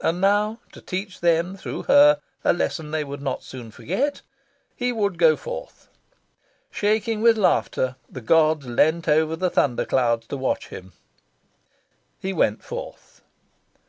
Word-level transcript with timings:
And 0.00 0.20
now, 0.20 0.60
to 0.70 0.80
teach 0.80 1.18
them, 1.18 1.56
through 1.56 1.82
her, 1.90 2.20
a 2.44 2.52
lesson 2.52 2.92
they 2.92 3.02
would 3.02 3.20
not 3.20 3.42
soon 3.42 3.72
forget, 3.72 4.22
he 4.76 4.92
would 4.92 5.18
go 5.18 5.34
forth. 5.34 5.88
Shaking 6.70 7.20
with 7.22 7.36
laughter, 7.36 7.96
the 8.08 8.20
gods 8.20 8.66
leaned 8.68 9.08
over 9.08 9.34
the 9.34 9.50
thunder 9.50 9.84
clouds 9.84 10.28
to 10.28 10.36
watch 10.36 10.68
him. 10.68 10.92
He 12.20 12.32
went 12.32 12.62
forth. 12.62 13.20